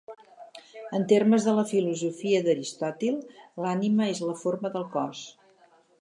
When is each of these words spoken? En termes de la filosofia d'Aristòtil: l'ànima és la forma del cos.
En 0.99 1.03
termes 1.11 1.45
de 1.49 1.53
la 1.59 1.65
filosofia 1.73 2.41
d'Aristòtil: 2.47 3.19
l'ànima 3.67 4.11
és 4.15 4.23
la 4.31 4.37
forma 4.47 4.73
del 4.79 4.89
cos. 4.97 5.25